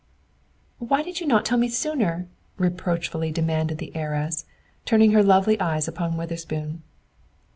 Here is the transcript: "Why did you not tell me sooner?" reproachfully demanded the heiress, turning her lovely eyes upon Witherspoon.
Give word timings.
"Why 0.79 1.03
did 1.03 1.19
you 1.19 1.27
not 1.27 1.45
tell 1.45 1.59
me 1.59 1.67
sooner?" 1.69 2.27
reproachfully 2.57 3.31
demanded 3.31 3.77
the 3.77 3.95
heiress, 3.95 4.45
turning 4.83 5.11
her 5.11 5.21
lovely 5.21 5.59
eyes 5.61 5.87
upon 5.87 6.17
Witherspoon. 6.17 6.81